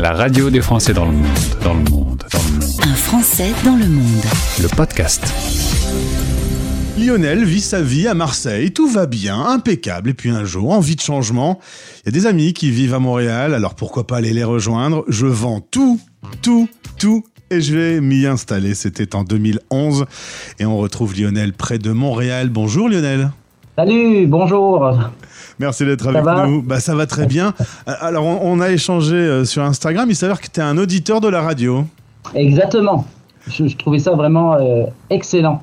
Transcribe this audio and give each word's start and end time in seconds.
La 0.00 0.14
radio 0.14 0.48
des 0.48 0.62
Français 0.62 0.94
dans 0.94 1.04
le 1.04 1.12
monde, 1.12 1.26
dans 1.62 1.74
le 1.74 1.90
monde, 1.90 2.24
dans 2.32 2.38
le 2.38 2.64
monde. 2.64 2.80
Un 2.84 2.94
Français 2.94 3.52
dans 3.66 3.76
le 3.76 3.86
monde. 3.86 4.24
Le 4.62 4.68
podcast. 4.74 5.22
Lionel 6.98 7.44
vit 7.44 7.60
sa 7.60 7.82
vie 7.82 8.08
à 8.08 8.14
Marseille, 8.14 8.70
tout 8.70 8.88
va 8.88 9.04
bien, 9.04 9.38
impeccable. 9.38 10.08
Et 10.08 10.14
puis 10.14 10.30
un 10.30 10.46
jour, 10.46 10.70
envie 10.70 10.96
de 10.96 11.02
changement, 11.02 11.60
il 11.98 12.06
y 12.06 12.08
a 12.08 12.12
des 12.18 12.24
amis 12.24 12.54
qui 12.54 12.70
vivent 12.70 12.94
à 12.94 12.98
Montréal, 12.98 13.52
alors 13.52 13.74
pourquoi 13.74 14.06
pas 14.06 14.16
aller 14.16 14.32
les 14.32 14.42
rejoindre? 14.42 15.04
Je 15.08 15.26
vends 15.26 15.60
tout, 15.60 16.00
tout, 16.40 16.66
tout 16.96 17.22
et 17.50 17.60
je 17.60 17.76
vais 17.76 18.00
m'y 18.00 18.24
installer. 18.24 18.74
C'était 18.74 19.14
en 19.14 19.22
2011 19.22 20.06
et 20.58 20.64
on 20.64 20.78
retrouve 20.78 21.14
Lionel 21.14 21.52
près 21.52 21.78
de 21.78 21.90
Montréal. 21.90 22.48
Bonjour 22.48 22.88
Lionel. 22.88 23.32
Salut, 23.80 24.26
bonjour. 24.26 24.92
Merci 25.58 25.86
d'être 25.86 26.06
avec 26.06 26.22
nous. 26.22 26.60
Bah, 26.60 26.80
ça 26.80 26.94
va 26.94 27.06
très 27.06 27.26
bien. 27.26 27.54
Euh, 27.88 27.92
alors, 28.02 28.26
on, 28.26 28.60
a 28.60 28.68
échangé 28.68 29.14
euh, 29.14 29.46
sur 29.46 29.62
Instagram. 29.62 30.06
Il 30.10 30.14
s'avère 30.14 30.38
que 30.38 30.48
tu 30.52 30.60
es 30.60 30.62
un 30.62 30.76
auditeur 30.76 31.22
de 31.22 31.28
la 31.28 31.40
radio. 31.40 31.84
Exactement. 32.34 33.06
Je, 33.46 33.74
trouvais 33.78 33.98
ça 33.98 34.10
vraiment 34.10 34.52
euh, 34.52 34.84
excellent 35.08 35.62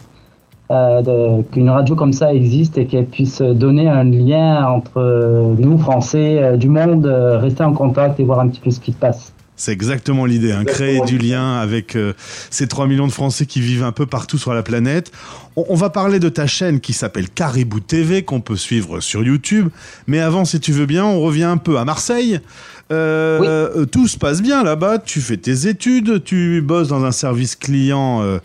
qu'une 1.52 1.70
radio 1.70 1.95
comme 1.95 2.12
ça 2.12 2.34
existe 2.34 2.80
et 2.80 2.88
qu'elle 2.88 3.05
puisse 3.05 3.40
donner 3.40 3.88
un 3.88 4.03
lien 4.03 4.65
entre 4.65 5.54
nous, 5.55 5.77
Français, 5.77 6.57
du 6.57 6.70
monde, 6.70 7.05
rester 7.05 7.63
en 7.63 7.73
contact 7.73 8.20
et 8.20 8.23
voir 8.23 8.40
un 8.40 8.48
petit 8.48 8.62
peu 8.62 8.71
ce 8.71 8.79
qui 8.79 8.93
se 8.93 8.98
passe. 8.98 9.31
C'est 9.59 9.71
exactement 9.71 10.25
l'idée, 10.25 10.52
hein, 10.52 10.63
créer 10.63 11.02
du 11.02 11.17
lien 11.17 11.55
avec 11.55 11.95
euh, 11.95 12.13
ces 12.52 12.67
3 12.67 12.85
millions 12.85 13.07
de 13.07 13.11
Français 13.11 13.48
qui 13.48 13.59
vivent 13.59 13.84
un 13.84 13.91
peu 13.91 14.05
partout 14.05 14.38
sur 14.38 14.53
la 14.53 14.61
planète. 14.61 15.11
On, 15.55 15.73
va 15.73 15.89
parler 15.89 16.20
de 16.20 16.29
ta 16.29 16.45
chaîne 16.45 16.79
qui 16.79 16.93
s'appelle 16.93 17.27
Caribou 17.27 17.79
TV, 17.79 18.21
qu'on 18.21 18.39
peut 18.39 18.55
suivre 18.55 18.99
sur 18.99 19.23
YouTube. 19.23 19.70
Mais 20.05 20.20
avant, 20.20 20.45
si 20.45 20.59
tu 20.59 20.71
veux 20.71 20.85
bien, 20.85 21.05
on 21.05 21.20
revient 21.21 21.45
un 21.45 21.57
peu 21.57 21.79
à 21.79 21.85
Marseille. 21.85 22.39
Euh, 22.91 23.85
tout 23.88 24.07
se 24.07 24.20
passe 24.20 24.43
bien 24.43 24.63
là-bas, 24.63 24.99
tu 24.99 25.21
fais 25.21 25.38
tes 25.38 25.67
études, 25.67 26.23
tu 26.23 26.62
bosses 26.62 26.89
dans 26.89 27.03
un 27.03 27.12
service 27.12 27.55
client 27.55 28.21
euh, 28.21 28.37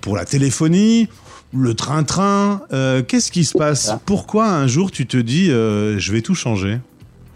pour 0.00 0.16
la 0.16 0.24
téléphonie, 0.24 1.08
le 1.54 1.74
train-train. 1.74 2.62
Qu'est-ce 3.06 3.30
qui 3.30 3.44
se 3.44 3.56
passe? 3.56 3.94
Pourquoi 4.06 4.48
un 4.48 4.66
jour 4.66 4.90
tu 4.90 5.06
te 5.06 5.16
dis 5.16 5.46
je 5.46 6.12
vais 6.12 6.20
tout 6.20 6.34
changer? 6.34 6.80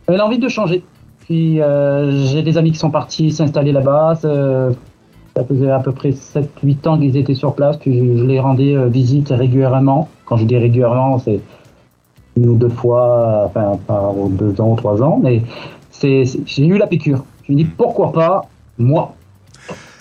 J'avais 0.08 0.20
envie 0.20 0.40
de 0.40 0.48
changer. 0.48 0.82
Puis 1.26 1.60
euh, 1.60 2.26
j'ai 2.26 2.42
des 2.42 2.58
amis 2.58 2.72
qui 2.72 2.78
sont 2.78 2.90
partis 2.90 3.30
s'installer 3.30 3.72
là-bas. 3.72 4.18
Ça 4.20 5.44
faisait 5.44 5.70
à 5.70 5.78
peu 5.78 5.92
près 5.92 6.10
7-8 6.10 6.88
ans 6.88 6.98
qu'ils 6.98 7.16
étaient 7.16 7.34
sur 7.34 7.54
place. 7.54 7.76
Puis 7.76 7.96
je, 7.96 8.24
les 8.24 8.40
rendais 8.40 8.74
euh, 8.74 8.88
visite 8.88 9.28
régulièrement. 9.30 10.08
Quand 10.26 10.36
je 10.36 10.44
dis 10.44 10.56
régulièrement, 10.56 11.18
c'est 11.18 11.40
une 12.36 12.48
ou 12.50 12.56
deux 12.56 12.68
fois, 12.68 13.44
enfin 13.46 13.78
pas 13.86 14.12
deux 14.30 14.60
ans 14.60 14.72
ou 14.72 14.76
trois 14.76 15.02
ans. 15.02 15.20
Mais 15.22 15.42
j'ai 16.02 16.66
eu 16.66 16.76
la 16.76 16.86
piqûre. 16.86 17.24
Je 17.46 17.52
me 17.52 17.56
dis 17.56 17.64
pourquoi 17.64 18.12
pas 18.12 18.42
moi? 18.78 19.14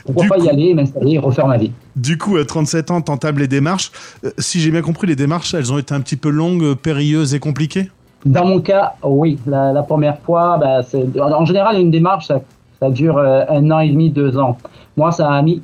Pourquoi 0.05 0.37
pas 0.37 0.43
y 0.43 0.49
aller, 0.49 0.73
m'installer 0.73 1.13
et 1.13 1.19
refaire 1.19 1.47
ma 1.47 1.57
vie? 1.57 1.71
Du 1.95 2.17
coup, 2.17 2.37
à 2.37 2.45
37 2.45 2.91
ans, 2.91 3.01
t'entables 3.01 3.41
les 3.41 3.47
démarches. 3.47 3.91
Euh, 4.23 4.31
si 4.37 4.59
j'ai 4.59 4.71
bien 4.71 4.81
compris, 4.81 5.07
les 5.07 5.15
démarches, 5.15 5.53
elles 5.53 5.71
ont 5.71 5.77
été 5.77 5.93
un 5.93 6.01
petit 6.01 6.15
peu 6.15 6.29
longues, 6.29 6.73
périlleuses 6.73 7.35
et 7.35 7.39
compliquées? 7.39 7.89
Dans 8.25 8.45
mon 8.45 8.59
cas, 8.59 8.93
oui. 9.03 9.39
La, 9.45 9.83
première 9.83 10.19
fois, 10.19 10.57
bah, 10.57 10.81
en 11.21 11.45
général, 11.45 11.79
une 11.79 11.91
démarche, 11.91 12.27
ça, 12.27 12.89
dure 12.89 13.17
euh, 13.17 13.43
un 13.49 13.69
an 13.71 13.79
et 13.79 13.89
demi, 13.89 14.09
deux 14.09 14.37
ans. 14.37 14.57
Moi, 14.97 15.11
ça 15.11 15.29
a 15.29 15.41
mis 15.41 15.61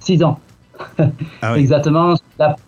six 0.00 0.22
ans. 0.22 0.38
Ah 1.42 1.56
Exactement. 1.56 2.14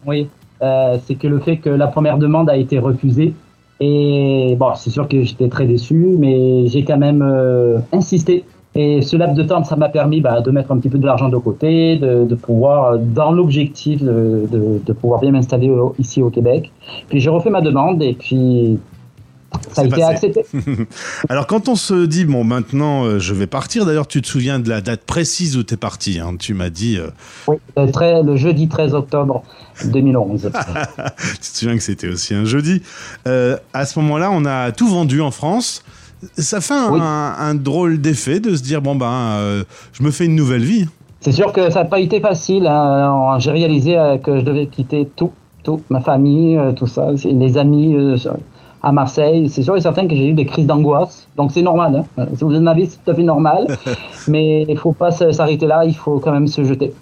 oui. 0.07 0.29
Euh, 0.63 0.99
c'est 1.05 1.17
que 1.17 1.27
le 1.27 1.41
fait 1.41 1.59
que 1.59 1.69
la 1.69 1.89
première 1.89 2.19
demande 2.19 2.49
a 2.49 2.57
été 2.57 2.79
refusée. 2.79 3.35
Et 3.81 4.57
bon, 4.59 4.75
c'est 4.77 4.91
sûr 4.91 5.09
que 5.09 5.23
j'étais 5.23 5.49
très 5.49 5.67
déçu, 5.67 6.17
mais 6.19 6.69
j'ai 6.69 6.85
quand 6.85 6.97
même 6.97 7.23
euh, 7.23 7.79
insisté. 7.93 8.45
Et 8.77 9.03
ce 9.03 9.17
laps 9.17 9.37
de 9.37 9.43
temps, 9.45 9.63
ça 9.63 9.77
m'a 9.77 9.89
permis 9.89 10.21
bah, 10.21 10.41
de 10.41 10.51
mettre 10.51 10.73
un 10.73 10.79
petit 10.79 10.89
peu 10.89 10.99
de 10.99 11.07
l'argent 11.07 11.29
de 11.29 11.37
côté, 11.37 11.97
de, 11.97 12.35
pouvoir, 12.35 12.99
dans 12.99 13.31
l'objectif 13.31 14.03
de, 14.03 14.49
de, 14.51 14.93
pouvoir 14.93 15.21
bien 15.21 15.31
m'installer 15.31 15.73
ici 15.99 16.23
au 16.23 16.31
Québec. 16.31 16.73
Puis 17.09 17.21
j'ai 17.21 17.31
refait 17.31 17.51
ma 17.51 17.61
demande 17.61 18.03
et 18.03 18.15
puis 18.15 18.79
ça 19.73 19.83
a 19.83 19.85
été 19.85 20.03
accepté. 20.03 20.45
Alors 21.29 21.47
quand 21.47 21.69
on 21.69 21.77
se 21.77 22.07
dit, 22.07 22.25
bon 22.25 22.45
maintenant 22.45 23.05
euh, 23.05 23.19
je 23.19 23.35
vais 23.35 23.47
partir, 23.47 23.87
d'ailleurs 23.87 24.07
tu 24.07 24.23
te 24.23 24.27
souviens 24.27 24.59
de 24.59 24.69
la 24.69 24.81
date 24.81 25.03
précise 25.03 25.57
où 25.57 25.63
tu 25.63 25.75
es 25.75 25.77
parti, 25.77 26.19
hein, 26.21 26.35
tu 26.39 26.55
m'as 26.55 26.71
dit... 26.71 26.99
Euh, 26.99 27.09
oui, 27.49 27.57
le, 27.77 28.37
jeudi 28.37 28.69
13 28.69 28.95
octobre 28.95 29.43
2011. 29.85 30.51
tu 31.19 31.39
te 31.39 31.57
souviens 31.57 31.77
que 31.77 31.83
c'était 31.83 32.09
aussi 32.09 32.35
un 32.35 32.45
jeudi. 32.45 32.83
Euh, 33.27 33.57
à 33.73 33.87
ce 33.87 33.99
moment-là, 34.01 34.31
on 34.33 34.45
a 34.45 34.73
tout 34.73 34.89
vendu 34.89 35.21
en 35.21 35.31
France. 35.31 35.85
Ça 36.39 36.61
fait 36.61 36.75
un, 36.75 37.55
drôle 37.55 38.01
d'effet 38.01 38.41
de 38.41 38.57
se 38.57 38.63
dire, 38.63 38.81
bon 38.81 38.95
ben, 38.95 39.65
je 39.93 40.03
me 40.03 40.11
fais 40.11 40.25
une 40.25 40.35
nouvelle 40.35 40.65
vie. 40.65 40.87
C'est 41.21 41.33
sûr 41.33 41.53
que 41.53 41.71
ça 41.71 41.81
n'a 41.81 41.89
pas 41.89 42.01
été 42.01 42.21
facile. 42.21 42.67
Hein. 42.67 43.37
J'ai 43.41 43.51
réalisé 43.51 43.97
que 44.23 44.39
je 44.39 44.45
devais 44.45 44.67
quitter 44.67 45.07
tout, 45.17 45.33
tout, 45.65 45.83
ma 45.91 46.01
famille, 46.01 46.59
tout 46.77 46.87
ça, 46.87 47.11
les 47.25 47.59
amis 47.59 47.95
à 48.85 48.93
Marseille, 48.93 49.49
c'est 49.49 49.63
sûr 49.63 49.77
et 49.77 49.81
certain 49.81 50.07
que 50.07 50.15
j'ai 50.15 50.29
eu 50.29 50.35
des 50.35 50.45
crises 50.45 50.67
d'angoisse. 50.67 51.27
Donc 51.37 51.53
c'est 51.53 51.63
normal. 51.63 52.05
Hein. 52.19 52.27
Si 52.37 52.45
vous 52.45 52.55
êtes 52.55 52.61
ma 52.61 52.75
vie, 52.75 52.87
c'est 52.87 53.03
tout 53.03 53.11
à 53.11 53.15
fait 53.15 53.23
normal. 53.23 53.67
Mais 54.29 54.63
il 54.63 54.75
ne 54.75 54.79
faut 54.79 54.93
pas 54.93 55.11
s'arrêter 55.11 55.67
là, 55.67 55.85
il 55.85 55.97
faut 55.97 56.19
quand 56.19 56.33
même 56.33 56.47
se 56.47 56.63
jeter. 56.65 56.93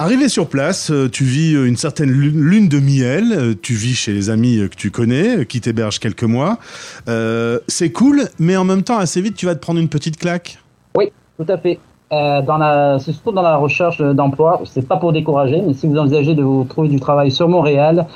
Arrivé 0.00 0.28
sur 0.28 0.48
place, 0.48 0.90
euh, 0.90 1.08
tu 1.08 1.22
vis 1.22 1.54
euh, 1.54 1.68
une 1.68 1.76
certaine 1.76 2.10
lune 2.10 2.68
de 2.68 2.80
miel, 2.80 3.32
euh, 3.32 3.54
tu 3.60 3.74
vis 3.74 3.94
chez 3.94 4.12
les 4.12 4.28
amis 4.28 4.58
que 4.68 4.74
tu 4.74 4.90
connais, 4.90 5.46
qui 5.46 5.60
t'hébergent 5.60 6.00
quelques 6.00 6.24
mois. 6.24 6.58
c'est 7.68 7.92
cool, 7.92 8.22
mais 8.40 8.56
en 8.56 8.64
même 8.64 8.82
temps, 8.82 8.98
assez 8.98 9.20
vite, 9.20 9.36
tu 9.36 9.46
vas 9.46 9.54
te 9.54 9.60
prendre 9.60 9.78
une 9.78 9.88
petite 9.88 10.16
claque. 10.16 10.58
Oui, 10.96 11.12
tout 11.38 11.46
à 11.48 11.56
fait. 11.58 11.78
dans 12.10 12.58
la, 12.58 12.98
c'est 12.98 13.12
surtout 13.12 13.30
dans 13.30 13.42
la 13.42 13.56
recherche 13.56 14.02
d'emploi, 14.02 14.62
c'est 14.64 14.86
pas 14.86 14.96
pour 14.96 15.12
décourager, 15.12 15.62
mais 15.64 15.74
si 15.74 15.86
vous 15.86 15.96
envisagez 15.96 16.34
de 16.34 16.42
vous 16.42 16.64
trouver 16.64 16.88
du 16.88 16.98
travail 16.98 17.30
sur 17.30 17.48
Montréal, 17.48 18.06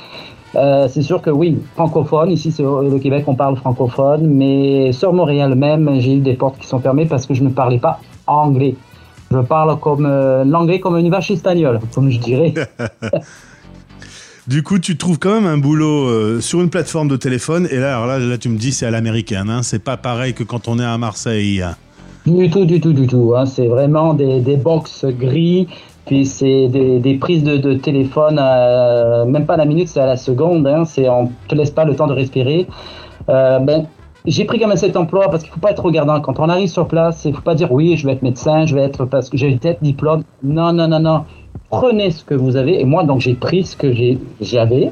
euh, 0.55 0.89
c'est 0.89 1.03
sûr 1.03 1.21
que 1.21 1.31
oui, 1.31 1.59
francophone, 1.75 2.31
ici 2.31 2.51
c'est 2.51 2.65
au 2.65 2.99
Québec 2.99 3.25
on 3.27 3.35
parle 3.35 3.57
francophone, 3.57 4.27
mais 4.27 4.93
sur 4.93 5.13
Montréal 5.13 5.55
même, 5.55 6.01
j'ai 6.01 6.15
eu 6.15 6.21
des 6.21 6.35
portes 6.35 6.59
qui 6.59 6.67
sont 6.67 6.81
fermées 6.81 7.07
parce 7.07 7.27
que 7.27 7.35
je 7.35 7.43
ne 7.43 7.51
parlais 7.51 7.79
pas 7.79 8.01
anglais. 8.27 8.75
Je 9.31 9.39
parle 9.39 9.79
comme 9.79 10.07
euh, 10.07 10.45
l'anglais 10.45 10.81
comme 10.81 10.97
une 10.97 11.11
vache 11.11 11.31
espagnole, 11.31 11.81
comme 11.95 12.11
je 12.11 12.19
dirais. 12.19 12.55
du 14.47 14.63
coup, 14.63 14.79
tu 14.79 14.97
trouves 14.97 15.19
quand 15.19 15.35
même 15.35 15.47
un 15.47 15.59
boulot 15.59 16.09
euh, 16.09 16.41
sur 16.41 16.63
une 16.63 16.71
plateforme 16.71 17.09
de 17.09 17.17
téléphone, 17.17 17.69
et 17.71 17.77
là, 17.77 17.97
alors 17.97 18.07
là, 18.07 18.19
là 18.19 18.39
tu 18.39 18.49
me 18.49 18.57
dis 18.57 18.73
c'est 18.73 18.87
à 18.87 18.91
l'américaine, 18.91 19.51
hein, 19.51 19.63
c'est 19.63 19.85
pas 19.85 19.99
pareil 19.99 20.33
que 20.33 20.45
quand 20.45 20.67
on 20.67 20.79
est 20.79 20.85
à 20.85 20.97
Marseille. 20.97 21.63
Du 22.27 22.51
tout, 22.51 22.65
du 22.65 22.81
tout, 22.81 22.93
du 22.93 23.07
tout. 23.07 23.35
Hein. 23.37 23.47
C'est 23.47 23.67
vraiment 23.67 24.15
des, 24.15 24.41
des 24.41 24.57
box 24.57 25.05
gris 25.05 25.69
puis 26.09 26.25
c'est 26.25 26.69
des, 26.69 27.19
prises 27.21 27.45
de, 27.45 27.75
téléphone, 27.75 28.37
même 29.31 29.45
pas 29.45 29.55
à 29.55 29.57
la 29.59 29.67
minute, 29.67 29.89
c'est 29.89 30.01
à 30.01 30.07
la 30.07 30.17
seconde. 30.17 30.67
Hein, 30.67 30.87
c'est 30.87 31.07
on 31.07 31.31
te 31.49 31.55
laisse 31.55 31.71
pas 31.71 31.85
le 31.85 31.95
temps 31.95 32.07
de 32.07 32.15
respirer. 32.15 32.67
Euh, 33.29 33.59
ben, 33.59 33.85
j'ai 34.25 34.47
pris 34.47 34.59
quand 34.59 34.69
même 34.69 34.79
cet 34.79 34.97
emploi 34.97 35.29
parce 35.31 35.43
qu'il 35.43 35.53
faut 35.53 35.61
pas 35.61 35.71
être 35.71 35.85
regardant. 35.85 36.19
Quand 36.23 36.41
on 36.41 36.49
arrive 36.49 36.71
sur 36.71 36.89
place, 36.89 37.27
il 37.27 37.35
faut 37.35 37.43
pas 37.43 37.55
dire 37.55 37.71
oui, 37.73 37.99
je 37.99 38.07
vais 38.07 38.15
être 38.15 38.23
médecin, 38.23 38.65
je 38.65 38.75
vais 38.75 38.81
être 38.81 39.05
parce 39.05 39.29
que 39.29 39.37
j'ai 39.37 39.55
peut-être 39.55 39.83
diplôme. 39.83 40.23
Non, 40.43 40.73
non, 40.73 40.89
non, 40.89 41.01
non. 41.01 41.25
Prenez 41.69 42.11
ce 42.11 42.25
que 42.25 42.35
vous 42.35 42.57
avez. 42.57 42.81
Et 42.81 42.87
moi, 42.87 43.05
donc, 43.05 43.21
j'ai 43.21 43.35
pris 43.35 43.65
ce 43.65 43.77
que 43.77 43.93
j'avais. 44.41 44.91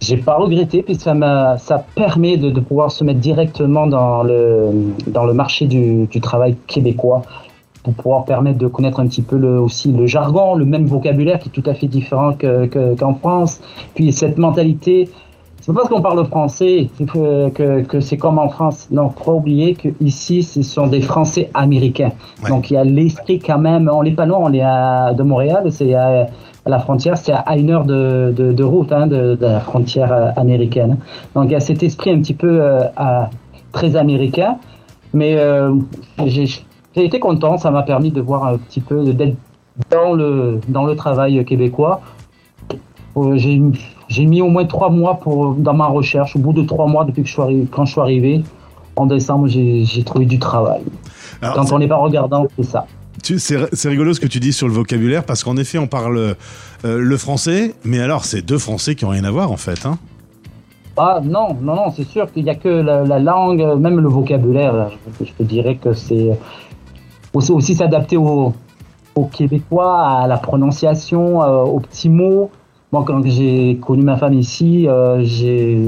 J'ai 0.00 0.16
pas 0.16 0.34
regretté 0.34 0.82
puisque 0.82 1.02
ça, 1.02 1.56
ça 1.58 1.84
permet 1.94 2.36
de, 2.36 2.50
pouvoir 2.58 2.90
se 2.90 3.04
mettre 3.04 3.20
directement 3.20 3.86
dans 3.86 4.24
le, 4.24 4.70
dans 5.06 5.24
le 5.24 5.34
marché 5.34 5.66
du 5.66 6.20
travail 6.20 6.56
québécois 6.66 7.22
pour 7.86 7.94
pouvoir 7.94 8.24
permettre 8.24 8.58
de 8.58 8.66
connaître 8.66 8.98
un 8.98 9.06
petit 9.06 9.22
peu 9.22 9.36
le, 9.36 9.60
aussi 9.60 9.92
le 9.92 10.06
jargon, 10.06 10.56
le 10.56 10.64
même 10.64 10.86
vocabulaire 10.86 11.38
qui 11.38 11.50
est 11.50 11.52
tout 11.52 11.62
à 11.70 11.74
fait 11.74 11.86
différent 11.86 12.32
qu'en 12.98 13.14
France. 13.14 13.60
Puis 13.94 14.12
cette 14.12 14.38
mentalité, 14.38 15.08
c'est 15.60 15.72
pas 15.72 15.82
parce 15.82 15.88
qu'on 15.88 16.02
parle 16.02 16.26
français 16.26 16.88
que, 16.98 17.48
que, 17.50 17.82
que 17.82 18.00
c'est 18.00 18.16
comme 18.16 18.40
en 18.40 18.48
France. 18.48 18.88
Non, 18.90 19.10
faut 19.10 19.24
pas 19.24 19.32
oublier 19.32 19.74
que 19.74 19.88
ici, 20.00 20.42
ce 20.42 20.62
sont 20.62 20.88
des 20.88 21.00
Français 21.00 21.48
américains. 21.54 22.10
Donc 22.48 22.70
il 22.70 22.74
y 22.74 22.76
a 22.76 22.82
l'esprit 22.82 23.38
quand 23.38 23.58
même. 23.58 23.88
On 23.92 24.02
n'est 24.02 24.14
pas 24.14 24.26
loin, 24.26 24.40
on 24.42 24.52
est 24.52 24.62
à, 24.62 25.14
de 25.14 25.22
Montréal, 25.22 25.70
c'est 25.70 25.94
à, 25.94 26.26
la 26.66 26.78
frontière, 26.80 27.16
c'est 27.16 27.32
à 27.32 27.56
une 27.56 27.70
heure 27.70 27.84
de, 27.84 28.34
de, 28.36 28.52
de 28.52 28.64
route 28.64 28.90
hein, 28.90 29.06
de, 29.06 29.36
de, 29.36 29.46
la 29.46 29.60
frontière 29.60 30.12
euh, 30.12 30.30
américaine. 30.36 30.96
Donc 31.36 31.44
il 31.44 31.52
y 31.52 31.54
a 31.54 31.60
cet 31.60 31.84
esprit 31.84 32.10
un 32.10 32.18
petit 32.18 32.34
peu 32.34 32.58
euh, 32.60 32.80
très 33.70 33.94
américain. 33.94 34.56
Mais 35.12 35.36
euh, 35.38 35.74
j'ai 36.26 36.46
j'ai 36.96 37.04
été 37.04 37.20
content, 37.20 37.58
ça 37.58 37.70
m'a 37.70 37.82
permis 37.82 38.10
de 38.10 38.20
voir 38.20 38.46
un 38.46 38.56
petit 38.56 38.80
peu, 38.80 39.12
d'être 39.12 39.36
dans 39.90 40.14
le, 40.14 40.60
dans 40.68 40.84
le 40.84 40.96
travail 40.96 41.44
québécois. 41.44 42.00
Euh, 43.16 43.36
j'ai 43.36 44.24
mis 44.24 44.40
au 44.40 44.48
moins 44.48 44.64
trois 44.64 44.90
mois 44.90 45.20
pour, 45.20 45.54
dans 45.54 45.74
ma 45.74 45.86
recherche. 45.86 46.36
Au 46.36 46.38
bout 46.38 46.54
de 46.54 46.62
trois 46.62 46.86
mois, 46.86 47.04
depuis 47.04 47.22
que 47.22 47.28
je 47.28 47.34
suis 47.34 47.42
arrivé, 47.42 47.66
quand 47.70 47.84
je 47.84 47.92
suis 47.92 48.00
arrivé, 48.00 48.42
en 48.96 49.06
décembre, 49.06 49.46
j'ai 49.46 50.04
trouvé 50.04 50.24
du 50.24 50.38
travail. 50.38 50.82
quand 51.42 51.70
on 51.72 51.78
n'est 51.78 51.88
pas 51.88 51.96
regardant, 51.96 52.46
c'est 52.56 52.64
ça. 52.64 52.86
C'est 53.22 53.88
rigolo 53.88 54.14
ce 54.14 54.20
que 54.20 54.26
tu 54.26 54.40
dis 54.40 54.52
sur 54.52 54.66
le 54.66 54.72
vocabulaire, 54.72 55.24
parce 55.24 55.44
qu'en 55.44 55.56
effet, 55.56 55.78
on 55.78 55.86
parle 55.86 56.16
euh, 56.18 56.34
le 56.84 57.16
français, 57.16 57.74
mais 57.84 58.00
alors 58.00 58.24
c'est 58.24 58.40
deux 58.40 58.58
français 58.58 58.94
qui 58.94 59.04
n'ont 59.04 59.10
rien 59.10 59.24
à 59.24 59.30
voir 59.30 59.50
en 59.50 59.56
fait. 59.56 59.84
Hein 59.84 59.98
ah 60.96 61.20
non, 61.22 61.56
non, 61.60 61.74
non, 61.74 61.92
c'est 61.94 62.04
sûr 62.04 62.30
qu'il 62.32 62.44
n'y 62.44 62.50
a 62.50 62.54
que 62.54 62.68
la, 62.68 63.18
langue, 63.18 63.62
même 63.78 64.00
le 64.00 64.08
vocabulaire. 64.08 64.90
Je, 65.20 65.26
je 65.26 65.32
te 65.32 65.42
dirais 65.42 65.74
que 65.74 65.92
c'est 65.92 66.38
aussi, 67.36 67.52
aussi 67.52 67.74
s'adapter 67.74 68.16
aux, 68.16 68.52
aux 69.14 69.24
Québécois, 69.26 70.00
à 70.22 70.26
la 70.26 70.38
prononciation, 70.38 71.42
euh, 71.42 71.62
aux 71.62 71.80
petits 71.80 72.08
mots. 72.08 72.50
Moi, 72.92 73.04
quand 73.06 73.22
j'ai 73.26 73.78
connu 73.80 74.02
ma 74.02 74.16
femme 74.16 74.34
ici, 74.34 74.88
euh, 74.88 75.20
j'ai 75.22 75.78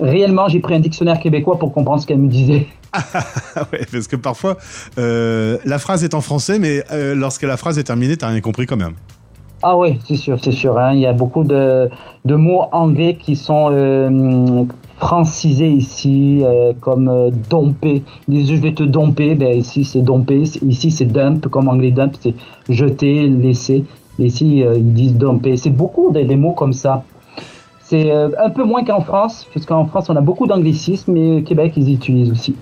réellement 0.00 0.48
j'ai 0.48 0.58
pris 0.60 0.74
un 0.74 0.80
dictionnaire 0.80 1.20
québécois 1.20 1.58
pour 1.58 1.72
comprendre 1.72 2.00
ce 2.02 2.06
qu'elle 2.06 2.18
me 2.18 2.28
disait. 2.28 2.66
ouais, 3.72 3.86
parce 3.90 4.06
que 4.08 4.16
parfois 4.16 4.56
euh, 4.98 5.58
la 5.64 5.78
phrase 5.78 6.04
est 6.04 6.14
en 6.14 6.20
français, 6.20 6.58
mais 6.58 6.82
lorsque 7.14 7.42
la 7.42 7.56
phrase 7.56 7.78
est 7.78 7.84
terminée, 7.84 8.16
t'as 8.16 8.28
rien 8.28 8.40
compris 8.40 8.66
quand 8.66 8.76
même. 8.76 8.94
Ah 9.62 9.76
oui, 9.76 9.98
c'est 10.06 10.16
sûr, 10.16 10.38
c'est 10.42 10.52
sûr. 10.52 10.78
hein. 10.78 10.92
Il 10.94 11.00
y 11.00 11.06
a 11.06 11.12
beaucoup 11.12 11.42
de, 11.44 11.88
de 12.24 12.34
mots 12.34 12.64
anglais 12.72 13.16
qui 13.20 13.34
sont 13.34 14.66
francisés 15.04 15.68
ici, 15.68 16.40
euh, 16.42 16.72
comme 16.80 17.08
euh, 17.08 17.30
domper. 17.50 18.02
Ils 18.26 18.34
disent 18.38 18.56
je 18.56 18.56
vais 18.56 18.72
te 18.72 18.82
domper, 18.82 19.34
ben 19.34 19.54
ici 19.58 19.84
c'est 19.84 20.00
domper, 20.00 20.44
ici 20.66 20.90
c'est 20.90 21.04
dump, 21.04 21.46
comme 21.48 21.68
anglais 21.68 21.90
dump, 21.90 22.14
c'est 22.18 22.34
jeter, 22.70 23.28
laisser. 23.28 23.84
Ici 24.18 24.64
euh, 24.64 24.78
ils 24.78 24.94
disent 24.94 25.14
domper. 25.14 25.58
C'est 25.58 25.76
beaucoup 25.82 26.10
des, 26.10 26.24
des 26.24 26.36
mots 26.36 26.52
comme 26.52 26.72
ça. 26.72 27.04
C'est 27.82 28.10
euh, 28.10 28.30
un 28.42 28.48
peu 28.48 28.64
moins 28.64 28.82
qu'en 28.82 29.02
France, 29.02 29.46
puisqu'en 29.50 29.84
France 29.84 30.08
on 30.08 30.16
a 30.16 30.22
beaucoup 30.22 30.46
d'anglicismes, 30.46 31.12
mais 31.12 31.40
au 31.40 31.42
Québec 31.42 31.74
ils 31.76 31.92
utilisent 31.92 32.30
aussi. 32.30 32.56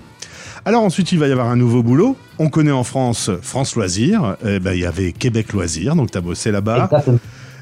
Alors 0.65 0.83
ensuite, 0.83 1.13
il 1.13 1.19
va 1.19 1.27
y 1.27 1.31
avoir 1.31 1.47
un 1.47 1.55
nouveau 1.55 1.81
boulot. 1.81 2.17
On 2.39 2.49
connaît 2.49 2.71
en 2.71 2.83
France 2.83 3.31
France 3.41 3.75
Loisirs. 3.77 4.35
Eh 4.45 4.59
ben, 4.59 4.73
il 4.73 4.81
y 4.81 4.85
avait 4.85 5.13
Québec 5.13 5.53
Loisirs, 5.53 5.95
donc 5.95 6.11
tu 6.11 6.17
as 6.17 6.21
bossé 6.21 6.51
là-bas. 6.51 6.85
Exactement. 6.85 7.19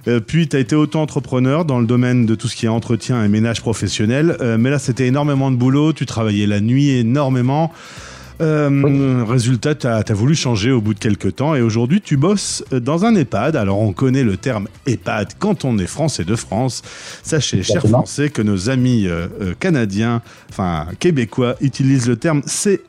Euh, 0.07 0.19
puis 0.19 0.47
tu 0.47 0.55
as 0.55 0.59
été 0.59 0.75
auto-entrepreneur 0.75 1.65
dans 1.65 1.79
le 1.79 1.85
domaine 1.85 2.25
de 2.25 2.35
tout 2.35 2.47
ce 2.47 2.55
qui 2.55 2.65
est 2.65 2.69
entretien 2.69 3.23
et 3.23 3.27
ménage 3.27 3.61
professionnel. 3.61 4.37
Euh, 4.41 4.57
mais 4.57 4.69
là, 4.69 4.79
c'était 4.79 5.07
énormément 5.07 5.51
de 5.51 5.55
boulot. 5.55 5.93
Tu 5.93 6.05
travaillais 6.05 6.47
la 6.47 6.61
nuit 6.61 6.89
énormément. 6.89 7.71
Euh, 8.41 9.23
Résultat, 9.27 9.75
tu 9.75 9.85
as, 9.87 10.03
voulu 10.13 10.35
changer 10.35 10.71
au 10.71 10.81
bout 10.81 10.95
de 10.95 10.99
quelques 10.99 11.35
temps 11.35 11.53
et 11.55 11.61
aujourd'hui 11.61 12.01
tu 12.01 12.17
bosses 12.17 12.65
dans 12.71 13.05
un 13.05 13.13
EHPAD. 13.15 13.55
Alors 13.55 13.79
on 13.79 13.93
connaît 13.93 14.23
le 14.23 14.35
terme 14.37 14.67
EHPAD 14.87 15.33
quand 15.37 15.63
on 15.63 15.77
est 15.77 15.85
français 15.85 16.23
de 16.23 16.35
France. 16.35 16.81
Sachez, 17.21 17.61
chers. 17.61 17.83
Français, 17.87 18.29
que 18.29 18.41
nos 18.41 18.71
amis 18.71 19.05
euh, 19.07 19.27
canadiens, 19.59 20.23
enfin 20.49 20.87
québécois, 20.99 21.55
utilisent 21.61 22.07
le 22.07 22.15
terme 22.15 22.41
CHSLD. 22.47 22.87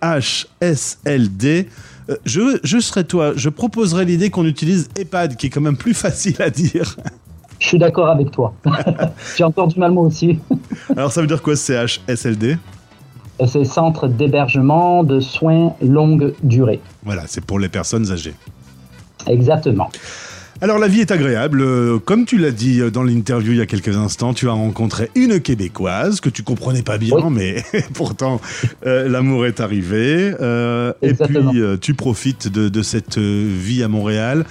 Euh, 2.10 2.16
je, 2.24 2.58
je 2.62 2.78
serais 2.78 3.04
toi, 3.04 3.32
je 3.36 3.48
proposerais 3.48 4.04
l'idée 4.04 4.30
qu'on 4.30 4.44
utilise 4.44 4.88
EHPAD, 4.98 5.36
qui 5.36 5.46
est 5.46 5.50
quand 5.50 5.60
même 5.60 5.76
plus 5.76 5.94
facile 5.94 6.40
à 6.42 6.50
dire. 6.50 6.96
Je 7.58 7.68
suis 7.68 7.78
d'accord 7.78 8.08
avec 8.08 8.30
toi. 8.32 8.54
J'ai 9.36 9.44
encore 9.44 9.68
du 9.68 9.78
mal 9.78 9.92
moi 9.92 10.04
aussi. 10.04 10.38
Alors 10.96 11.12
ça 11.12 11.20
veut 11.20 11.28
dire 11.28 11.40
quoi 11.40 11.54
CHSLD 11.54 12.58
Et 13.38 13.46
C'est 13.46 13.64
Centre 13.64 14.08
d'hébergement 14.08 15.04
de 15.04 15.20
soins 15.20 15.74
longue 15.80 16.34
durée. 16.42 16.80
Voilà, 17.04 17.22
c'est 17.26 17.44
pour 17.44 17.60
les 17.60 17.68
personnes 17.68 18.10
âgées. 18.10 18.34
Exactement. 19.28 19.90
Alors 20.60 20.78
la 20.78 20.86
vie 20.86 21.00
est 21.00 21.10
agréable. 21.10 21.60
Euh, 21.60 21.98
Comme 21.98 22.24
tu 22.24 22.38
l'as 22.38 22.50
dit 22.52 22.80
euh, 22.80 22.90
dans 22.90 23.02
l'interview 23.02 23.52
il 23.52 23.58
y 23.58 23.60
a 23.60 23.66
quelques 23.66 23.96
instants, 23.96 24.32
tu 24.32 24.48
as 24.48 24.52
rencontré 24.52 25.10
une 25.16 25.40
Québécoise 25.40 26.20
que 26.20 26.28
tu 26.28 26.42
comprenais 26.44 26.82
pas 26.82 26.98
bien, 26.98 27.16
Oui. 27.16 27.32
mais 27.32 27.64
pourtant 27.94 28.40
euh, 28.86 29.08
l'amour 29.08 29.46
est 29.46 29.60
arrivé. 29.60 30.32
Euh, 30.40 30.92
et 31.02 31.14
puis 31.14 31.60
euh, 31.60 31.76
tu 31.80 31.94
profites 31.94 32.48
de, 32.48 32.68
de 32.68 32.82
cette 32.82 33.18
vie 33.18 33.82
à 33.82 33.88
Montréal. 33.88 34.44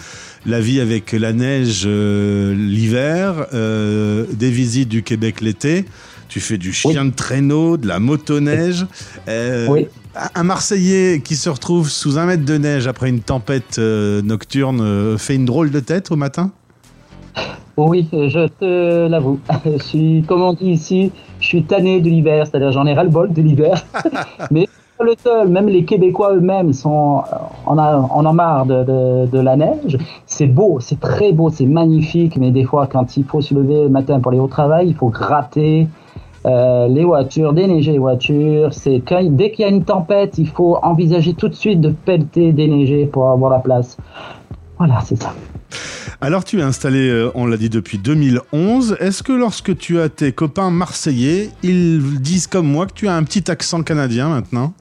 La 0.45 0.59
vie 0.59 0.79
avec 0.81 1.11
la 1.11 1.33
neige 1.33 1.83
euh, 1.85 2.55
l'hiver, 2.55 3.45
euh, 3.53 4.25
des 4.33 4.49
visites 4.49 4.89
du 4.89 5.03
Québec 5.03 5.39
l'été. 5.41 5.85
Tu 6.29 6.39
fais 6.39 6.57
du 6.57 6.73
chien 6.73 7.05
de 7.05 7.11
traîneau, 7.11 7.77
de 7.77 7.87
la 7.87 7.99
motoneige. 7.99 8.85
Euh, 9.27 9.67
Oui. 9.69 9.87
un 10.33 10.43
Marseillais 10.43 11.21
qui 11.23 11.35
se 11.35 11.49
retrouve 11.49 11.89
sous 11.89 12.17
un 12.17 12.25
mètre 12.25 12.45
de 12.45 12.57
neige 12.57 12.87
après 12.87 13.09
une 13.09 13.19
tempête 13.19 13.77
euh, 13.77 14.21
nocturne 14.23 15.17
fait 15.17 15.35
une 15.35 15.45
drôle 15.45 15.69
de 15.69 15.79
tête 15.79 16.09
au 16.11 16.15
matin? 16.15 16.51
Oui, 17.77 18.07
je 18.11 18.47
te 18.47 19.07
l'avoue. 19.07 19.39
Je 19.65 19.83
suis, 19.83 20.23
comme 20.27 20.41
on 20.41 20.53
dit 20.53 20.71
ici, 20.71 21.11
je 21.39 21.45
suis 21.47 21.63
tanné 21.63 22.01
de 22.01 22.09
l'hiver, 22.09 22.45
c'est-à-dire 22.45 22.71
j'en 22.71 22.85
ai 22.85 22.93
ras-le-bol 22.93 23.31
de 23.31 23.41
l'hiver. 23.41 23.85
Mais 24.51 24.67
pas 25.01 25.07
le 25.07 25.15
seul, 25.21 25.47
même 25.49 25.67
les 25.67 25.83
Québécois 25.83 26.35
eux-mêmes 26.35 26.73
sont, 26.73 27.23
on 27.65 27.77
a, 27.77 28.09
on 28.13 28.25
en 28.25 28.33
marre 28.33 28.65
de, 28.65 29.39
la 29.39 29.55
neige. 29.55 29.97
C'est 30.25 30.47
beau, 30.47 30.79
c'est 30.79 30.99
très 30.99 31.31
beau, 31.31 31.49
c'est 31.49 31.65
magnifique, 31.65 32.37
mais 32.37 32.51
des 32.51 32.63
fois, 32.63 32.87
quand 32.87 33.17
il 33.17 33.23
faut 33.23 33.41
se 33.41 33.53
lever 33.53 33.83
le 33.83 33.89
matin 33.89 34.19
pour 34.19 34.31
aller 34.31 34.39
au 34.39 34.47
travail, 34.47 34.87
il 34.87 34.95
faut 34.95 35.09
gratter. 35.09 35.87
euh, 36.45 36.87
les 36.87 37.03
voitures, 37.03 37.53
déneiger 37.53 37.91
les 37.91 37.99
voitures. 37.99 38.73
C'est 38.73 39.03
dès 39.29 39.51
qu'il 39.51 39.63
y 39.63 39.67
a 39.67 39.71
une 39.71 39.83
tempête, 39.83 40.37
il 40.39 40.47
faut 40.47 40.77
envisager 40.81 41.33
tout 41.33 41.47
de 41.47 41.53
suite 41.53 41.81
de 41.81 41.89
pelleter, 41.89 42.51
déneiger 42.51 43.05
pour 43.05 43.29
avoir 43.29 43.51
la 43.51 43.59
place. 43.59 43.97
Voilà, 44.79 45.01
c'est 45.01 45.21
ça. 45.21 45.33
Alors 46.19 46.43
tu 46.43 46.59
es 46.59 46.63
installé, 46.63 47.09
euh, 47.09 47.31
on 47.35 47.45
l'a 47.45 47.57
dit 47.57 47.69
depuis 47.69 47.99
2011. 47.99 48.97
Est-ce 48.99 49.21
que 49.21 49.33
lorsque 49.33 49.77
tu 49.77 49.99
as 49.99 50.09
tes 50.09 50.31
copains 50.31 50.71
marseillais, 50.71 51.49
ils 51.61 52.19
disent 52.19 52.47
comme 52.47 52.67
moi 52.67 52.87
que 52.87 52.93
tu 52.93 53.07
as 53.07 53.15
un 53.15 53.23
petit 53.23 53.49
accent 53.49 53.83
canadien 53.83 54.29
maintenant? 54.29 54.73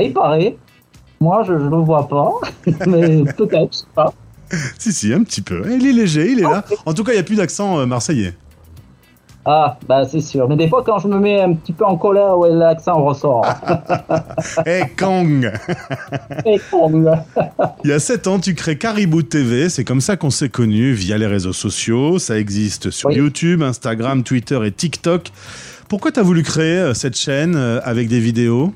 Il 0.00 0.12
paraît. 0.12 0.56
Moi, 1.20 1.42
je 1.46 1.52
ne 1.52 1.68
le 1.68 1.76
vois 1.76 2.08
pas. 2.08 2.32
Mais 2.86 3.24
peut-être, 3.24 3.72
je 3.72 3.78
sais 3.78 3.86
pas. 3.94 4.12
Si 4.78 4.92
si, 4.92 5.12
un 5.12 5.22
petit 5.22 5.42
peu. 5.42 5.62
Il 5.70 5.86
est 5.86 5.92
léger, 5.92 6.32
il 6.32 6.40
est 6.40 6.42
là. 6.42 6.64
En 6.86 6.94
tout 6.94 7.04
cas, 7.04 7.12
il 7.12 7.16
n'y 7.16 7.20
a 7.20 7.24
plus 7.24 7.36
d'accent 7.36 7.78
euh, 7.78 7.86
marseillais. 7.86 8.34
Ah, 9.46 9.78
bah 9.88 10.04
c'est 10.04 10.20
sûr. 10.20 10.46
Mais 10.48 10.56
des 10.56 10.68
fois, 10.68 10.82
quand 10.84 10.98
je 10.98 11.08
me 11.08 11.18
mets 11.18 11.40
un 11.40 11.54
petit 11.54 11.72
peu 11.72 11.84
en 11.86 11.96
colère, 11.96 12.36
ouais, 12.36 12.50
l'accent 12.52 13.02
ressort. 13.02 13.46
Eh 14.66 14.82
Kang 14.96 15.50
Et 16.44 16.60
bon, 16.70 17.04
Il 17.84 17.90
y 17.90 17.92
a 17.92 17.98
7 17.98 18.26
ans, 18.26 18.38
tu 18.38 18.54
crées 18.54 18.76
Caribou 18.76 19.22
TV. 19.22 19.68
C'est 19.70 19.84
comme 19.84 20.02
ça 20.02 20.16
qu'on 20.16 20.30
s'est 20.30 20.50
connus 20.50 20.92
via 20.92 21.16
les 21.16 21.26
réseaux 21.26 21.54
sociaux. 21.54 22.18
Ça 22.18 22.38
existe 22.38 22.90
sur 22.90 23.08
Oui. 23.08 23.16
YouTube, 23.16 23.62
Instagram, 23.62 24.22
Twitter 24.24 24.58
et 24.66 24.72
TikTok. 24.72 25.28
Pourquoi 25.88 26.12
tu 26.12 26.20
as 26.20 26.22
voulu 26.22 26.42
créer 26.42 26.78
euh, 26.78 26.94
cette 26.94 27.16
chaîne 27.16 27.54
euh, 27.56 27.80
avec 27.82 28.08
des 28.08 28.20
vidéos? 28.20 28.72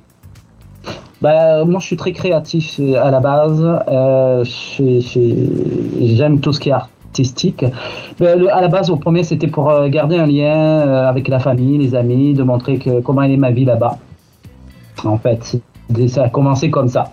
Bah, 1.21 1.65
moi, 1.65 1.79
je 1.81 1.87
suis 1.87 1.97
très 1.97 2.13
créatif 2.13 2.77
euh, 2.81 3.03
à 3.03 3.11
la 3.11 3.21
base. 3.21 3.63
Euh, 3.89 4.45
J'aime 6.01 6.41
tout 6.41 6.53
ce 6.53 6.61
qui 6.61 6.71
est 6.71 6.73
artistique. 7.19 7.65
Ben, 8.19 8.39
le- 8.39 8.53
à 8.53 8.61
la 8.61 8.69
base, 8.69 8.91
au 8.91 8.97
premier, 8.97 9.23
c'était 9.23 9.47
pour 9.47 9.71
euh, 9.71 9.89
garder 9.89 10.17
un 10.17 10.27
lien 10.27 10.57
euh, 10.57 11.09
avec 11.09 11.29
la 11.29 11.39
famille, 11.39 11.79
les 11.79 11.95
amis, 11.95 12.35
de 12.35 12.43
montrer 12.43 12.79
que, 12.79 13.01
comment 13.01 13.23
elle 13.23 13.31
est 13.33 13.37
ma 13.37 13.53
vie 13.53 13.65
là-bas. 13.65 13.99
En 15.05 15.19
fait, 15.19 15.59
ça 16.09 16.25
a 16.25 16.29
commencé 16.29 16.71
comme 16.71 16.89
ça. 16.89 17.13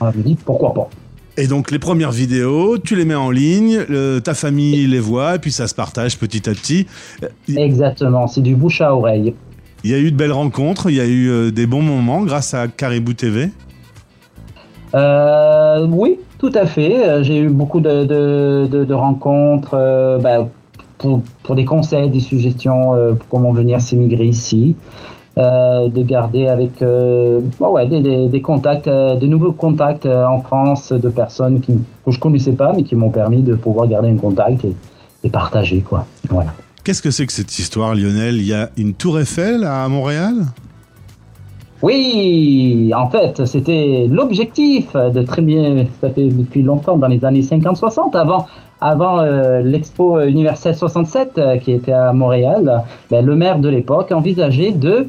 On 0.00 0.06
me 0.06 0.12
dit 0.22 0.36
pourquoi 0.44 0.72
pas. 0.72 0.88
Et 1.36 1.46
donc 1.48 1.70
les 1.72 1.78
premières 1.80 2.12
vidéos, 2.12 2.78
tu 2.78 2.94
les 2.96 3.04
mets 3.04 3.14
en 3.16 3.30
ligne, 3.30 3.80
ta 4.22 4.34
famille 4.34 4.86
les 4.86 5.00
voit, 5.00 5.34
et 5.34 5.38
puis 5.40 5.50
ça 5.50 5.66
se 5.66 5.74
partage 5.74 6.16
petit 6.16 6.48
à 6.48 6.52
petit. 6.52 6.86
Euh, 7.24 7.28
Exactement, 7.56 8.26
c'est 8.28 8.40
du 8.40 8.54
bouche 8.54 8.80
à 8.80 8.94
oreille. 8.94 9.34
il 9.82 9.90
y 9.90 9.94
a 9.94 9.98
eu 9.98 10.12
de 10.12 10.16
belles 10.16 10.32
rencontres, 10.32 10.90
il 10.90 10.96
y 10.96 11.00
a 11.00 11.06
eu 11.06 11.28
euh, 11.28 11.50
des 11.50 11.66
bons 11.66 11.82
moments 11.82 12.22
grâce 12.22 12.54
à 12.54 12.68
Caribou 12.68 13.14
TV. 13.14 13.50
Euh, 14.94 15.86
oui, 15.90 16.18
tout 16.38 16.52
à 16.54 16.66
fait. 16.66 17.08
Euh, 17.08 17.22
J'ai 17.22 17.38
eu 17.38 17.48
beaucoup 17.48 17.80
de, 17.80 18.04
de, 18.04 18.94
rencontres 18.94 19.74
euh, 19.74 20.18
bah, 20.18 20.48
pour, 20.98 21.22
pour 21.42 21.54
des 21.54 21.64
conseils, 21.64 22.10
des 22.10 22.20
suggestions 22.20 22.94
euh, 22.94 23.12
pour 23.14 23.28
comment 23.28 23.52
venir 23.52 23.80
s'émigrer 23.80 24.26
ici. 24.26 24.76
De 25.36 26.02
garder 26.02 26.46
avec 26.46 26.80
bon, 27.58 27.70
ouais, 27.70 27.88
des, 27.88 28.40
contacts, 28.40 28.88
de 28.88 29.26
nouveaux 29.26 29.50
contacts 29.50 30.06
en 30.06 30.40
France 30.42 30.92
de 30.92 31.08
personnes 31.08 31.60
qui, 31.60 31.72
que 32.06 32.12
je 32.12 32.20
connaissais 32.20 32.52
pas, 32.52 32.72
mais 32.72 32.84
qui 32.84 32.94
m'ont 32.94 33.10
permis 33.10 33.42
de 33.42 33.56
pouvoir 33.56 33.88
garder 33.88 34.10
un 34.10 34.16
contact 34.16 34.64
et, 34.64 34.76
et 35.24 35.30
partager. 35.30 35.80
Quoi. 35.80 36.06
Voilà. 36.28 36.54
Qu'est-ce 36.84 37.02
que 37.02 37.10
c'est 37.10 37.26
que 37.26 37.32
cette 37.32 37.58
histoire, 37.58 37.96
Lionel? 37.96 38.36
Il 38.36 38.46
y 38.46 38.54
a 38.54 38.70
une 38.76 38.94
tour 38.94 39.18
Eiffel 39.18 39.64
à 39.64 39.88
Montréal? 39.88 40.34
Oui, 41.84 42.94
en 42.96 43.10
fait, 43.10 43.44
c'était 43.44 44.06
l'objectif 44.10 44.94
de 44.94 45.20
très 45.20 45.42
bien, 45.42 45.84
ça 46.00 46.08
fait 46.08 46.28
depuis 46.28 46.62
longtemps, 46.62 46.96
dans 46.96 47.08
les 47.08 47.22
années 47.26 47.42
50-60, 47.42 48.16
avant, 48.16 48.46
avant 48.80 49.18
euh, 49.18 49.60
l'expo 49.60 50.18
universelle 50.20 50.74
67 50.74 51.36
euh, 51.36 51.58
qui 51.58 51.72
était 51.72 51.92
à 51.92 52.14
Montréal, 52.14 52.84
ben, 53.10 53.22
le 53.22 53.36
maire 53.36 53.58
de 53.58 53.68
l'époque 53.68 54.12
envisageait 54.12 54.72
de, 54.72 55.08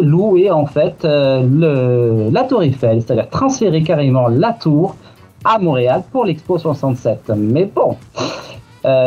louer 0.00 0.50
en 0.50 0.64
fait 0.64 1.04
euh, 1.04 2.30
la 2.32 2.44
tour 2.44 2.62
Eiffel, 2.62 3.02
c'est-à-dire 3.02 3.28
transférer 3.28 3.82
carrément 3.82 4.28
la 4.28 4.54
tour 4.54 4.96
à 5.44 5.58
Montréal 5.58 6.02
pour 6.10 6.24
l'expo 6.24 6.56
67. 6.56 7.30
Mais 7.36 7.66
bon, 7.66 7.96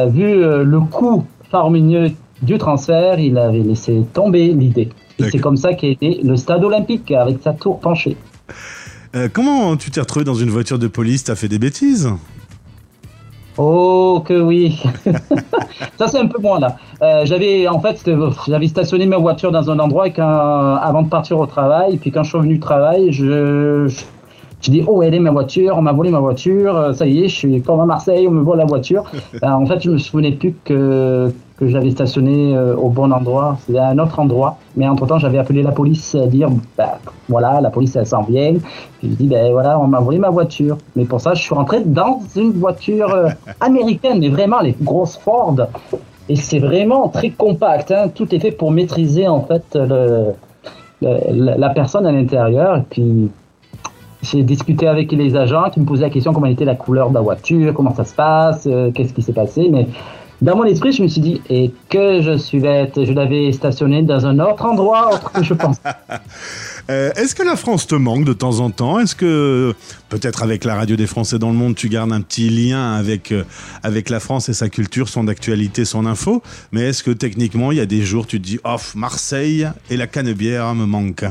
vu 0.10 0.44
le 0.64 0.80
coût 0.92 1.24
faramineux 1.50 2.12
du 2.44 2.60
transfert, 2.60 3.20
il 3.20 3.36
avait 3.40 3.62
laissé 3.62 4.06
tomber 4.14 4.50
l'idée. 4.50 4.90
Et 5.20 5.30
c'est 5.32 5.40
comme 5.40 5.58
ça 5.58 5.74
qu'est 5.74 5.98
né 6.02 6.20
le 6.24 6.36
stade 6.38 6.64
olympique 6.64 7.12
avec 7.12 7.38
sa 7.44 7.54
tour 7.54 7.80
penchée. 7.80 8.18
Euh, 9.16 9.28
Comment 9.32 9.76
tu 9.78 9.90
t'es 9.92 10.00
retrouvé 10.00 10.26
dans 10.26 10.36
une 10.36 10.50
voiture 10.50 10.80
de 10.80 10.88
police? 10.88 11.24
T'as 11.24 11.36
fait 11.36 11.48
des 11.48 11.60
bêtises? 11.60 12.10
Oh 13.58 14.22
que 14.24 14.40
oui. 14.40 14.84
ça 15.98 16.08
c'est 16.08 16.20
un 16.20 16.28
peu 16.28 16.40
moins 16.40 16.60
là. 16.60 16.78
Euh, 17.02 17.26
j'avais 17.26 17.68
en 17.68 17.80
fait 17.80 18.08
j'avais 18.48 18.68
stationné 18.68 19.08
ma 19.08 19.18
voiture 19.18 19.52
dans 19.52 19.72
un 19.72 19.80
endroit 19.80 20.08
et 20.08 20.14
quand, 20.14 20.76
avant 20.76 21.02
de 21.02 21.10
partir 21.10 21.40
au 21.40 21.48
travail. 21.48 21.98
Puis 21.98 22.12
quand 22.12 22.22
je 22.24 22.30
suis 22.30 22.38
revenu 22.38 22.54
du 22.56 22.60
travail, 22.60 23.12
je, 23.12 23.88
je, 23.88 24.04
Je 24.62 24.72
dis, 24.72 24.84
oh, 24.88 25.02
elle 25.04 25.14
est 25.14 25.20
ma 25.20 25.32
voiture, 25.32 25.76
on 25.78 25.82
m'a 25.82 25.92
volé 25.92 26.10
ma 26.10 26.20
voiture, 26.20 26.76
euh, 26.76 26.94
ça 26.94 27.06
y 27.06 27.24
est, 27.24 27.30
je 27.30 27.36
suis 27.36 27.62
comme 27.62 27.80
à 27.80 27.86
Marseille, 27.86 28.28
on 28.28 28.32
me 28.32 28.42
vole 28.44 28.58
la 28.58 28.66
voiture. 28.66 29.04
Ben, 29.42 29.54
en 29.54 29.66
fait, 29.66 29.82
je 29.82 29.92
me 29.92 29.98
souvenais 29.98 30.32
plus 30.32 30.56
que, 30.64 31.32
que 31.58 31.68
j'avais 31.68 31.92
stationné 31.92 32.56
euh, 32.56 32.76
au 32.76 32.90
bon 32.90 33.12
endroit, 33.12 33.58
c'était 33.66 33.80
à 33.80 33.90
un 33.90 34.00
autre 34.00 34.20
endroit. 34.20 34.58
Mais 34.76 34.88
entre-temps, 34.88 35.18
j'avais 35.18 35.40
appelé 35.40 35.64
la 35.64 35.72
police 35.72 36.16
à 36.16 36.28
dire, 36.28 36.50
ben, 36.78 36.90
voilà, 37.30 37.62
la 37.62 37.70
police, 37.70 37.96
elle 37.96 38.06
s'en 38.06 38.24
vient. 38.24 38.54
Puis 39.00 39.10
je 39.10 39.16
dis, 39.16 39.28
ben 39.28 39.52
voilà, 39.52 39.80
on 39.80 39.88
m'a 39.88 40.00
volé 40.00 40.20
ma 40.20 40.30
voiture. 40.30 40.78
Mais 40.96 41.06
pour 41.06 41.20
ça, 41.20 41.34
je 41.34 41.42
suis 41.42 41.56
rentré 41.56 41.82
dans 41.82 42.20
une 42.36 42.52
voiture 42.54 43.14
euh, 43.14 43.30
américaine, 43.60 44.20
mais 44.20 44.30
vraiment 44.30 44.60
les 44.60 44.76
grosses 44.80 45.18
Ford. 45.18 45.56
Et 46.30 46.36
c'est 46.36 46.60
vraiment 46.60 47.08
très 47.08 47.30
compact, 47.30 47.92
hein. 47.92 48.10
tout 48.14 48.34
est 48.36 48.40
fait 48.40 48.52
pour 48.52 48.70
maîtriser 48.70 49.30
en 49.30 49.42
fait 49.42 49.78
la 51.02 51.70
personne 51.70 52.06
à 52.06 52.12
l'intérieur. 52.12 52.78
Et 52.78 52.84
puis, 52.90 53.30
j'ai 54.24 54.44
discuté 54.44 54.88
avec 54.88 55.12
les 55.12 55.36
agents 55.36 55.70
qui 55.70 55.80
me 55.80 55.86
posaient 55.86 56.04
la 56.04 56.10
question 56.10 56.34
comment 56.34 56.48
était 56.48 56.66
la 56.66 56.76
couleur 56.76 57.10
de 57.10 57.16
la 57.16 57.22
voiture, 57.22 57.74
comment 57.74 57.94
ça 57.94 58.04
se 58.04 58.16
passe, 58.16 58.68
euh, 58.68 58.92
qu'est-ce 58.92 59.14
qui 59.14 59.22
s'est 59.22 59.34
passé. 59.34 59.70
Mais 59.72 59.88
dans 60.42 60.56
mon 60.56 60.66
esprit, 60.66 60.92
je 60.92 61.02
me 61.02 61.08
suis 61.08 61.22
dit, 61.22 61.42
et 61.50 61.72
que 61.90 62.22
je 62.22 62.38
suis 62.38 62.60
bête, 62.60 63.04
je 63.04 63.12
l'avais 63.12 63.52
stationné 63.52 64.04
dans 64.04 64.26
un 64.26 64.40
autre 64.40 64.66
endroit 64.66 65.14
autre 65.14 65.32
que 65.32 65.44
je 65.44 65.54
pense. 65.54 65.78
Euh, 66.90 67.12
Est-ce 67.18 67.36
que 67.36 67.44
la 67.44 67.58
France 67.58 67.86
te 67.86 67.96
manque 67.96 68.24
de 68.24 68.32
temps 68.32 68.62
en 68.62 68.70
temps? 68.70 68.98
Est-ce 68.98 69.14
que 69.14 69.74
peut-être 70.08 70.42
avec 70.42 70.64
la 70.64 70.76
radio 70.76 70.96
des 70.96 71.06
Français 71.06 71.38
dans 71.38 71.50
le 71.50 71.56
monde, 71.56 71.76
tu 71.76 71.90
gardes 71.90 72.14
un 72.14 72.22
petit 72.22 72.48
lien 72.48 72.94
avec 72.94 73.34
euh, 73.34 73.44
avec 73.84 74.10
la 74.10 74.22
France 74.22 74.48
et 74.48 74.54
sa 74.54 74.70
culture, 74.70 75.10
son 75.10 75.28
actualité, 75.28 75.84
son 75.84 76.06
info? 76.06 76.42
Mais 76.72 76.84
est-ce 76.84 77.04
que 77.04 77.12
techniquement, 77.12 77.74
il 77.74 77.80
y 77.80 77.82
a 77.82 77.86
des 77.86 78.04
jours, 78.04 78.26
tu 78.26 78.40
te 78.40 78.46
dis, 78.46 78.58
off, 78.64 78.96
Marseille 78.96 79.68
et 79.90 79.98
la 79.98 80.08
canebière 80.08 80.74
me 80.76 80.86
manquent? 80.86 81.26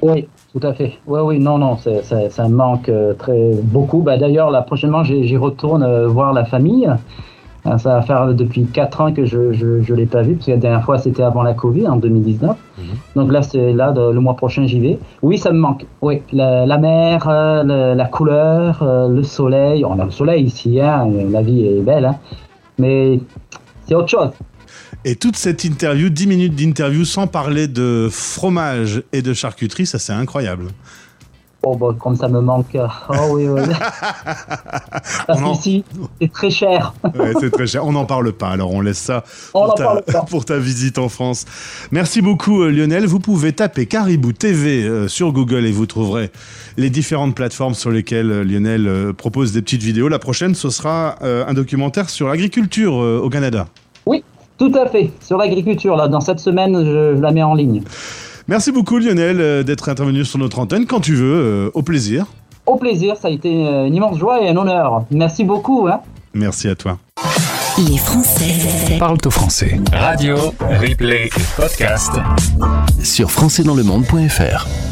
Oui, 0.00 0.26
tout 0.52 0.66
à 0.66 0.74
fait. 0.74 0.94
Oui, 1.06 1.20
oui, 1.20 1.38
non, 1.38 1.58
non, 1.58 1.78
ça 1.78 2.48
me 2.48 2.54
manque 2.54 2.88
euh, 2.88 3.14
très 3.14 3.52
beaucoup. 3.62 4.02
Bah, 4.02 4.18
D'ailleurs, 4.18 4.50
là, 4.50 4.62
prochainement, 4.62 5.04
j'y 5.04 5.36
retourne 5.36 6.06
voir 6.06 6.32
la 6.32 6.44
famille. 6.44 6.90
Euh, 7.66 7.78
Ça 7.78 7.94
va 7.94 8.02
faire 8.02 8.34
depuis 8.34 8.64
4 8.64 9.00
ans 9.00 9.12
que 9.12 9.24
je 9.24 9.38
ne 9.38 9.94
l'ai 9.94 10.06
pas 10.06 10.22
vu, 10.22 10.34
parce 10.34 10.46
que 10.46 10.50
la 10.52 10.56
dernière 10.56 10.84
fois, 10.84 10.98
c'était 10.98 11.22
avant 11.22 11.42
la 11.44 11.54
Covid, 11.54 11.86
en 11.86 11.96
2019. 11.96 12.56
Donc 13.14 13.30
là, 13.30 13.42
c'est 13.42 13.72
là, 13.72 13.92
le 13.96 14.18
mois 14.20 14.34
prochain, 14.34 14.66
j'y 14.66 14.80
vais. 14.80 14.98
Oui, 15.22 15.38
ça 15.38 15.52
me 15.52 15.58
manque. 15.58 15.86
Oui, 16.00 16.22
la, 16.32 16.66
la 16.66 16.78
mer, 16.78 17.28
euh, 17.28 17.62
le- 17.62 17.94
la 17.96 18.04
couleur, 18.06 18.82
euh, 18.82 19.08
le 19.08 19.22
soleil. 19.22 19.84
On 19.84 19.98
a 20.00 20.04
le 20.04 20.10
soleil 20.10 20.44
ici, 20.44 20.80
hein, 20.80 21.06
la 21.30 21.42
vie 21.42 21.64
est 21.66 21.82
belle, 21.82 22.04
hein. 22.06 22.16
mais 22.78 23.20
c'est 23.86 23.94
autre 23.94 24.08
chose. 24.08 24.30
Et 25.04 25.16
toute 25.16 25.36
cette 25.36 25.64
interview, 25.64 26.08
10 26.10 26.26
minutes 26.26 26.54
d'interview 26.56 27.04
sans 27.04 27.26
parler 27.26 27.66
de 27.68 28.08
fromage 28.10 29.02
et 29.12 29.22
de 29.22 29.32
charcuterie, 29.34 29.86
ça 29.86 29.98
c'est 29.98 30.12
incroyable. 30.12 30.66
Oh, 31.64 31.76
bah, 31.76 31.94
comme 31.98 32.16
ça 32.16 32.26
me 32.28 32.40
manque. 32.40 32.76
Oh 33.08 33.14
oui, 33.30 33.46
oui. 33.48 33.60
Parce 35.26 35.40
en- 35.40 35.52
qu'ici, 35.52 35.84
c'est 36.20 36.32
très 36.32 36.50
cher. 36.50 36.92
Ouais, 37.14 37.32
c'est 37.38 37.50
très 37.50 37.66
cher. 37.66 37.86
On 37.86 37.92
n'en 37.92 38.04
parle 38.04 38.32
pas, 38.32 38.48
alors 38.48 38.72
on 38.72 38.80
laisse 38.80 38.98
ça 38.98 39.22
On 39.54 39.60
pour, 39.60 39.68
n'en 39.68 39.74
ta, 39.74 39.84
parle 39.84 40.02
pas. 40.02 40.20
pour 40.30 40.44
ta 40.44 40.58
visite 40.58 40.98
en 40.98 41.08
France. 41.08 41.44
Merci 41.92 42.20
beaucoup 42.20 42.62
euh, 42.62 42.70
Lionel. 42.70 43.06
Vous 43.06 43.20
pouvez 43.20 43.52
taper 43.52 43.86
Caribou 43.86 44.32
TV 44.32 44.82
euh, 44.82 45.06
sur 45.08 45.32
Google 45.32 45.64
et 45.66 45.70
vous 45.72 45.86
trouverez 45.86 46.30
les 46.76 46.90
différentes 46.90 47.34
plateformes 47.36 47.74
sur 47.74 47.90
lesquelles 47.90 48.30
euh, 48.32 48.44
Lionel 48.44 49.12
propose 49.16 49.52
des 49.52 49.62
petites 49.62 49.82
vidéos. 49.82 50.08
La 50.08 50.18
prochaine, 50.18 50.54
ce 50.56 50.68
sera 50.70 51.16
un 51.22 51.54
documentaire 51.54 52.10
sur 52.10 52.28
l'agriculture 52.28 52.94
au 52.94 53.28
Canada. 53.30 53.66
Oui, 54.06 54.24
tout 54.58 54.72
à 54.74 54.86
fait. 54.88 55.10
Sur 55.20 55.38
l'agriculture, 55.38 55.96
là, 55.96 56.08
dans 56.08 56.20
cette 56.20 56.40
semaine, 56.40 56.84
je 56.84 57.20
la 57.20 57.30
mets 57.30 57.42
en 57.42 57.54
ligne. 57.54 57.82
Merci 58.48 58.72
beaucoup 58.72 58.98
Lionel 58.98 59.40
euh, 59.40 59.62
d'être 59.62 59.88
intervenu 59.88 60.24
sur 60.24 60.38
notre 60.38 60.58
antenne 60.58 60.86
quand 60.86 61.00
tu 61.00 61.14
veux. 61.14 61.34
euh, 61.34 61.70
au 61.74 61.82
plaisir. 61.82 62.26
Au 62.66 62.76
plaisir, 62.76 63.16
ça 63.16 63.28
a 63.28 63.30
été 63.30 63.66
euh, 63.66 63.86
une 63.86 63.94
immense 63.94 64.18
joie 64.18 64.42
et 64.42 64.48
un 64.48 64.56
honneur. 64.56 65.04
Merci 65.10 65.44
beaucoup. 65.44 65.88
Hein. 65.88 66.00
Merci 66.34 66.68
à 66.68 66.74
toi. 66.74 66.98
Les 67.78 67.96
Français 67.98 68.98
parlent 68.98 69.18
au 69.24 69.30
français. 69.30 69.80
Radio, 69.92 70.36
replay 70.80 71.30
podcast. 71.56 72.12
sur 73.02 73.30
françaisdanslemonde.fr. 73.30 74.91